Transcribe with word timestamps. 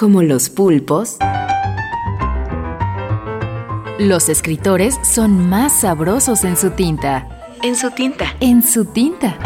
Como 0.00 0.22
los 0.22 0.48
pulpos, 0.48 1.18
los 3.98 4.30
escritores 4.30 4.98
son 5.02 5.50
más 5.50 5.82
sabrosos 5.82 6.44
en 6.44 6.56
su 6.56 6.70
tinta. 6.70 7.52
En 7.62 7.76
su 7.76 7.90
tinta. 7.90 8.34
En 8.40 8.62
su 8.62 8.86
tinta. 8.86 9.38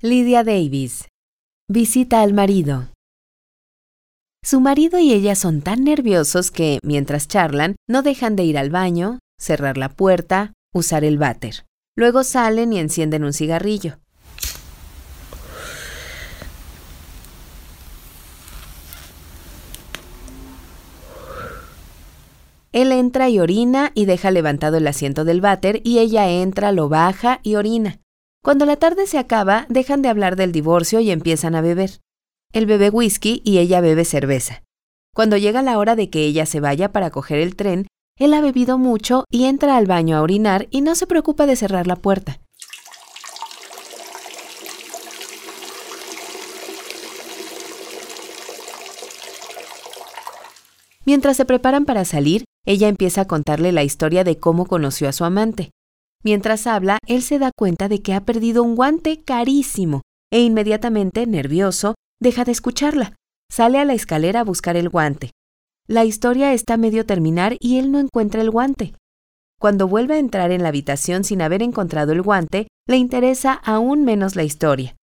Lydia 0.00 0.44
Davis. 0.44 1.08
Visita 1.68 2.20
al 2.20 2.34
marido. 2.34 2.86
Su 4.42 4.58
marido 4.60 4.98
y 4.98 5.12
ella 5.12 5.34
son 5.34 5.60
tan 5.60 5.84
nerviosos 5.84 6.50
que, 6.50 6.78
mientras 6.82 7.28
charlan, 7.28 7.76
no 7.86 8.02
dejan 8.02 8.36
de 8.36 8.44
ir 8.44 8.56
al 8.56 8.70
baño, 8.70 9.18
cerrar 9.38 9.76
la 9.76 9.90
puerta, 9.90 10.54
usar 10.72 11.04
el 11.04 11.18
váter. 11.18 11.66
Luego 11.94 12.24
salen 12.24 12.72
y 12.72 12.78
encienden 12.78 13.24
un 13.24 13.34
cigarrillo. 13.34 13.98
Él 22.72 22.92
entra 22.92 23.28
y 23.28 23.40
orina 23.40 23.90
y 23.94 24.06
deja 24.06 24.30
levantado 24.30 24.78
el 24.78 24.86
asiento 24.86 25.24
del 25.24 25.42
váter 25.42 25.82
y 25.84 25.98
ella 25.98 26.30
entra, 26.30 26.72
lo 26.72 26.88
baja 26.88 27.40
y 27.42 27.56
orina. 27.56 28.00
Cuando 28.42 28.64
la 28.64 28.76
tarde 28.76 29.06
se 29.06 29.18
acaba, 29.18 29.66
dejan 29.68 30.00
de 30.00 30.08
hablar 30.08 30.36
del 30.36 30.52
divorcio 30.52 31.00
y 31.00 31.10
empiezan 31.10 31.54
a 31.54 31.60
beber. 31.60 32.00
Él 32.52 32.66
bebe 32.66 32.90
whisky 32.90 33.40
y 33.44 33.58
ella 33.58 33.80
bebe 33.80 34.04
cerveza. 34.04 34.62
Cuando 35.14 35.36
llega 35.36 35.62
la 35.62 35.78
hora 35.78 35.96
de 35.96 36.10
que 36.10 36.24
ella 36.24 36.46
se 36.46 36.60
vaya 36.60 36.92
para 36.92 37.10
coger 37.10 37.38
el 37.38 37.56
tren, 37.56 37.86
él 38.18 38.34
ha 38.34 38.40
bebido 38.40 38.76
mucho 38.76 39.24
y 39.30 39.44
entra 39.44 39.76
al 39.76 39.86
baño 39.86 40.16
a 40.16 40.22
orinar 40.22 40.66
y 40.70 40.80
no 40.80 40.94
se 40.94 41.06
preocupa 41.06 41.46
de 41.46 41.56
cerrar 41.56 41.86
la 41.86 41.96
puerta. 41.96 42.40
Mientras 51.06 51.36
se 51.36 51.44
preparan 51.44 51.86
para 51.86 52.04
salir, 52.04 52.44
ella 52.66 52.88
empieza 52.88 53.22
a 53.22 53.26
contarle 53.26 53.72
la 53.72 53.82
historia 53.82 54.22
de 54.22 54.38
cómo 54.38 54.66
conoció 54.66 55.08
a 55.08 55.12
su 55.12 55.24
amante. 55.24 55.70
Mientras 56.22 56.66
habla, 56.66 56.98
él 57.06 57.22
se 57.22 57.38
da 57.38 57.50
cuenta 57.56 57.88
de 57.88 58.02
que 58.02 58.12
ha 58.12 58.20
perdido 58.20 58.62
un 58.62 58.76
guante 58.76 59.22
carísimo 59.24 60.02
e 60.30 60.40
inmediatamente, 60.40 61.26
nervioso, 61.26 61.94
deja 62.20 62.44
de 62.44 62.52
escucharla. 62.52 63.14
Sale 63.50 63.78
a 63.78 63.84
la 63.84 63.94
escalera 63.94 64.40
a 64.40 64.44
buscar 64.44 64.76
el 64.76 64.88
guante. 64.88 65.32
La 65.88 66.04
historia 66.04 66.52
está 66.52 66.76
medio 66.76 67.04
terminar 67.04 67.56
y 67.58 67.78
él 67.78 67.90
no 67.90 67.98
encuentra 67.98 68.42
el 68.42 68.50
guante. 68.50 68.94
Cuando 69.58 69.88
vuelve 69.88 70.14
a 70.14 70.18
entrar 70.18 70.52
en 70.52 70.62
la 70.62 70.68
habitación 70.68 71.24
sin 71.24 71.42
haber 71.42 71.62
encontrado 71.62 72.12
el 72.12 72.22
guante, 72.22 72.68
le 72.86 72.96
interesa 72.96 73.52
aún 73.52 74.04
menos 74.04 74.36
la 74.36 74.44
historia. 74.44 74.96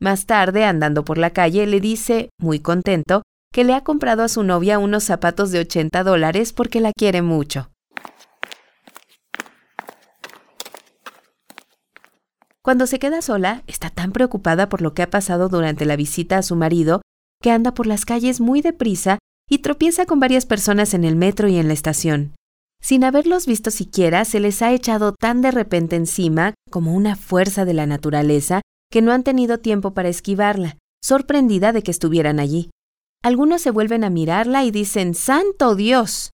Más 0.00 0.26
tarde, 0.26 0.64
andando 0.64 1.04
por 1.04 1.18
la 1.18 1.30
calle, 1.30 1.66
le 1.66 1.80
dice, 1.80 2.30
muy 2.40 2.58
contento, 2.58 3.22
que 3.52 3.64
le 3.64 3.74
ha 3.74 3.84
comprado 3.84 4.22
a 4.22 4.28
su 4.28 4.42
novia 4.42 4.78
unos 4.78 5.04
zapatos 5.04 5.52
de 5.52 5.60
80 5.60 6.02
dólares 6.02 6.52
porque 6.52 6.80
la 6.80 6.92
quiere 6.92 7.22
mucho. 7.22 7.70
Cuando 12.64 12.86
se 12.86 12.98
queda 12.98 13.20
sola, 13.20 13.62
está 13.66 13.90
tan 13.90 14.10
preocupada 14.10 14.70
por 14.70 14.80
lo 14.80 14.94
que 14.94 15.02
ha 15.02 15.10
pasado 15.10 15.50
durante 15.50 15.84
la 15.84 15.96
visita 15.96 16.38
a 16.38 16.42
su 16.42 16.56
marido 16.56 17.02
que 17.42 17.50
anda 17.50 17.74
por 17.74 17.86
las 17.86 18.06
calles 18.06 18.40
muy 18.40 18.62
deprisa 18.62 19.18
y 19.50 19.58
tropieza 19.58 20.06
con 20.06 20.18
varias 20.18 20.46
personas 20.46 20.94
en 20.94 21.04
el 21.04 21.14
metro 21.14 21.46
y 21.46 21.58
en 21.58 21.68
la 21.68 21.74
estación. 21.74 22.34
Sin 22.80 23.04
haberlos 23.04 23.46
visto 23.46 23.70
siquiera, 23.70 24.24
se 24.24 24.40
les 24.40 24.62
ha 24.62 24.72
echado 24.72 25.12
tan 25.12 25.42
de 25.42 25.50
repente 25.50 25.96
encima, 25.96 26.54
como 26.70 26.94
una 26.94 27.16
fuerza 27.16 27.66
de 27.66 27.74
la 27.74 27.84
naturaleza, 27.84 28.62
que 28.90 29.02
no 29.02 29.12
han 29.12 29.24
tenido 29.24 29.58
tiempo 29.58 29.92
para 29.92 30.08
esquivarla, 30.08 30.78
sorprendida 31.04 31.72
de 31.72 31.82
que 31.82 31.90
estuvieran 31.90 32.40
allí. 32.40 32.70
Algunos 33.22 33.60
se 33.60 33.72
vuelven 33.72 34.04
a 34.04 34.10
mirarla 34.10 34.64
y 34.64 34.70
dicen 34.70 35.14
¡Santo 35.14 35.74
Dios! 35.74 36.30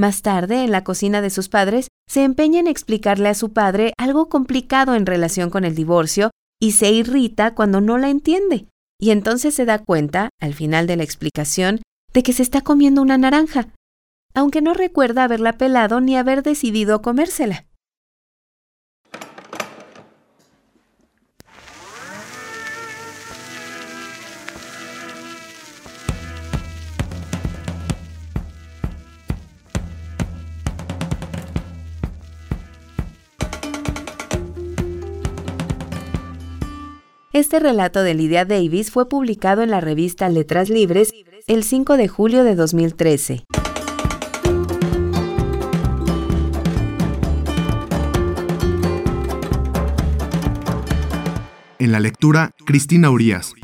Más 0.00 0.22
tarde, 0.22 0.64
en 0.64 0.70
la 0.70 0.82
cocina 0.82 1.20
de 1.20 1.28
sus 1.28 1.50
padres, 1.50 1.88
se 2.08 2.24
empeña 2.24 2.58
en 2.58 2.68
explicarle 2.68 3.28
a 3.28 3.34
su 3.34 3.52
padre 3.52 3.92
algo 3.98 4.30
complicado 4.30 4.94
en 4.94 5.04
relación 5.04 5.50
con 5.50 5.62
el 5.62 5.74
divorcio 5.74 6.30
y 6.58 6.72
se 6.72 6.90
irrita 6.90 7.54
cuando 7.54 7.82
no 7.82 7.98
la 7.98 8.08
entiende. 8.08 8.66
Y 8.98 9.10
entonces 9.10 9.54
se 9.54 9.66
da 9.66 9.78
cuenta, 9.78 10.30
al 10.40 10.54
final 10.54 10.86
de 10.86 10.96
la 10.96 11.02
explicación, 11.02 11.82
de 12.14 12.22
que 12.22 12.32
se 12.32 12.42
está 12.42 12.62
comiendo 12.62 13.02
una 13.02 13.18
naranja, 13.18 13.74
aunque 14.32 14.62
no 14.62 14.72
recuerda 14.72 15.24
haberla 15.24 15.58
pelado 15.58 16.00
ni 16.00 16.16
haber 16.16 16.42
decidido 16.42 17.02
comérsela. 17.02 17.66
Este 37.32 37.60
relato 37.60 38.02
de 38.02 38.12
Lydia 38.14 38.44
Davis 38.44 38.90
fue 38.90 39.08
publicado 39.08 39.62
en 39.62 39.70
la 39.70 39.80
revista 39.80 40.28
Letras 40.28 40.68
Libres 40.68 41.12
el 41.46 41.62
5 41.62 41.96
de 41.96 42.08
julio 42.08 42.42
de 42.42 42.56
2013. 42.56 43.44
En 51.78 51.92
la 51.92 52.00
lectura, 52.00 52.50
Cristina 52.66 53.10
Urias. 53.10 53.54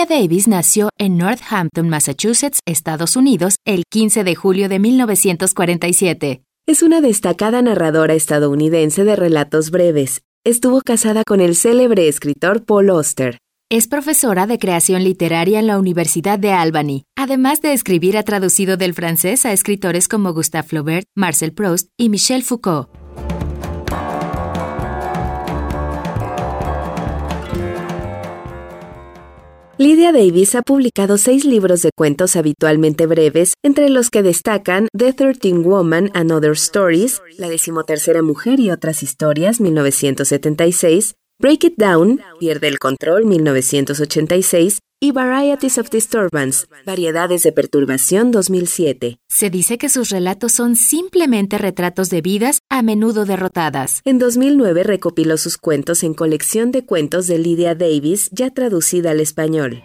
Lydia 0.00 0.18
Davis 0.18 0.48
nació 0.48 0.88
en 0.98 1.18
Northampton, 1.18 1.90
Massachusetts, 1.90 2.60
Estados 2.64 3.16
Unidos, 3.16 3.56
el 3.66 3.82
15 3.90 4.24
de 4.24 4.34
julio 4.34 4.70
de 4.70 4.78
1947. 4.78 6.42
Es 6.66 6.82
una 6.82 7.02
destacada 7.02 7.60
narradora 7.60 8.14
estadounidense 8.14 9.04
de 9.04 9.14
relatos 9.14 9.70
breves. 9.70 10.22
Estuvo 10.42 10.80
casada 10.80 11.22
con 11.26 11.42
el 11.42 11.54
célebre 11.54 12.08
escritor 12.08 12.64
Paul 12.64 12.88
Auster. 12.88 13.38
Es 13.68 13.88
profesora 13.88 14.46
de 14.46 14.58
creación 14.58 15.04
literaria 15.04 15.58
en 15.58 15.66
la 15.66 15.78
Universidad 15.78 16.38
de 16.38 16.52
Albany. 16.52 17.04
Además 17.14 17.60
de 17.60 17.74
escribir, 17.74 18.16
ha 18.16 18.22
traducido 18.22 18.78
del 18.78 18.94
francés 18.94 19.44
a 19.44 19.52
escritores 19.52 20.08
como 20.08 20.32
Gustave 20.32 20.66
Flaubert, 20.66 21.06
Marcel 21.14 21.52
Proust 21.52 21.90
y 21.98 22.08
Michel 22.08 22.42
Foucault. 22.42 22.88
Lydia 29.80 30.12
Davis 30.12 30.54
ha 30.56 30.60
publicado 30.60 31.16
seis 31.16 31.46
libros 31.46 31.80
de 31.80 31.88
cuentos 31.96 32.36
habitualmente 32.36 33.06
breves, 33.06 33.54
entre 33.64 33.88
los 33.88 34.10
que 34.10 34.22
destacan 34.22 34.88
The 34.92 35.14
Thirteen 35.14 35.62
Woman 35.64 36.10
and 36.12 36.30
Other 36.32 36.50
Stories, 36.50 37.22
La 37.38 37.48
decimotercera 37.48 38.20
mujer 38.20 38.60
y 38.60 38.70
otras 38.70 39.02
historias, 39.02 39.58
1976, 39.58 41.14
Break 41.40 41.64
It 41.64 41.74
Down, 41.78 42.20
Pierde 42.38 42.68
el 42.68 42.78
control, 42.78 43.24
1986, 43.24 44.80
y 45.00 45.12
Varieties 45.12 45.78
of 45.78 45.88
Disturbance, 45.88 46.66
Variedades 46.84 47.42
de 47.42 47.52
Perturbación 47.52 48.30
2007. 48.30 49.18
Se 49.28 49.48
dice 49.48 49.78
que 49.78 49.88
sus 49.88 50.10
relatos 50.10 50.52
son 50.52 50.76
simplemente 50.76 51.56
retratos 51.56 52.10
de 52.10 52.20
vidas 52.20 52.60
a 52.68 52.82
menudo 52.82 53.24
derrotadas. 53.24 54.02
En 54.04 54.18
2009 54.18 54.82
recopiló 54.84 55.38
sus 55.38 55.56
cuentos 55.56 56.02
en 56.02 56.12
colección 56.12 56.70
de 56.70 56.84
cuentos 56.84 57.26
de 57.26 57.38
Lydia 57.38 57.74
Davis, 57.74 58.28
ya 58.30 58.50
traducida 58.50 59.12
al 59.12 59.20
español. 59.20 59.82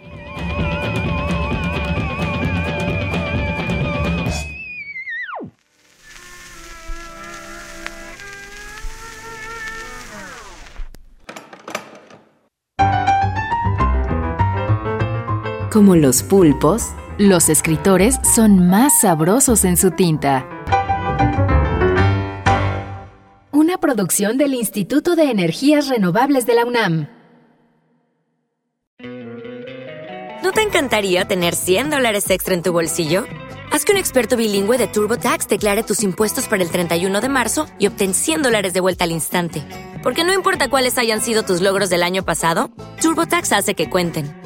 Como 15.76 15.94
los 15.94 16.22
pulpos, 16.22 16.84
los 17.18 17.50
escritores 17.50 18.16
son 18.34 18.66
más 18.66 18.98
sabrosos 19.02 19.62
en 19.66 19.76
su 19.76 19.90
tinta. 19.90 20.48
Una 23.52 23.76
producción 23.76 24.38
del 24.38 24.54
Instituto 24.54 25.16
de 25.16 25.30
Energías 25.30 25.88
Renovables 25.88 26.46
de 26.46 26.54
la 26.54 26.64
UNAM. 26.64 27.08
¿No 30.42 30.52
te 30.52 30.62
encantaría 30.62 31.28
tener 31.28 31.54
100 31.54 31.90
dólares 31.90 32.30
extra 32.30 32.54
en 32.54 32.62
tu 32.62 32.72
bolsillo? 32.72 33.26
Haz 33.70 33.84
que 33.84 33.92
un 33.92 33.98
experto 33.98 34.38
bilingüe 34.38 34.78
de 34.78 34.86
TurboTax 34.86 35.46
declare 35.46 35.82
tus 35.82 36.02
impuestos 36.04 36.48
para 36.48 36.62
el 36.62 36.70
31 36.70 37.20
de 37.20 37.28
marzo 37.28 37.66
y 37.78 37.86
obtén 37.86 38.14
100 38.14 38.44
dólares 38.44 38.72
de 38.72 38.80
vuelta 38.80 39.04
al 39.04 39.12
instante. 39.12 39.62
Porque 40.02 40.24
no 40.24 40.32
importa 40.32 40.70
cuáles 40.70 40.96
hayan 40.96 41.20
sido 41.20 41.42
tus 41.42 41.60
logros 41.60 41.90
del 41.90 42.02
año 42.02 42.24
pasado, 42.24 42.70
TurboTax 43.02 43.52
hace 43.52 43.74
que 43.74 43.90
cuenten. 43.90 44.45